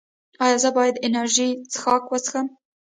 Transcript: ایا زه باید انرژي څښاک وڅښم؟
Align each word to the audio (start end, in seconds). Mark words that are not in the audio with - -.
ایا 0.45 0.57
زه 0.63 0.69
باید 0.77 1.01
انرژي 1.07 1.49
څښاک 1.71 2.03
وڅښم؟ 2.07 2.47